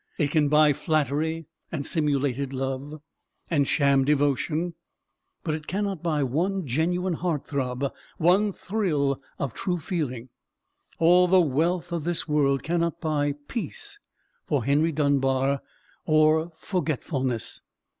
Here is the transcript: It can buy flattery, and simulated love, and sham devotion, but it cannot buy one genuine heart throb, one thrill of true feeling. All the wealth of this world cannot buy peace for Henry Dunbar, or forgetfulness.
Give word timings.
It 0.17 0.31
can 0.31 0.49
buy 0.49 0.73
flattery, 0.73 1.45
and 1.71 1.85
simulated 1.85 2.53
love, 2.53 3.03
and 3.51 3.67
sham 3.67 4.03
devotion, 4.03 4.73
but 5.43 5.53
it 5.53 5.67
cannot 5.67 6.01
buy 6.01 6.23
one 6.23 6.65
genuine 6.65 7.13
heart 7.13 7.45
throb, 7.45 7.93
one 8.17 8.51
thrill 8.51 9.21
of 9.37 9.53
true 9.53 9.77
feeling. 9.77 10.29
All 10.97 11.27
the 11.27 11.39
wealth 11.39 11.91
of 11.91 12.03
this 12.03 12.27
world 12.27 12.63
cannot 12.63 12.99
buy 12.99 13.33
peace 13.47 13.99
for 14.47 14.63
Henry 14.65 14.91
Dunbar, 14.91 15.61
or 16.07 16.51
forgetfulness. 16.57 17.61